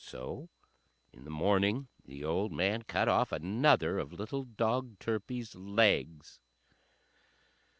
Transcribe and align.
So 0.03 0.49
in 1.13 1.25
the 1.25 1.29
morning 1.29 1.87
the 2.03 2.23
old 2.23 2.51
man 2.51 2.81
cut 2.81 3.07
off 3.07 3.31
another 3.31 3.99
of 3.99 4.11
little 4.11 4.45
dog 4.45 4.97
Turpie's 4.97 5.53
legs. 5.53 6.39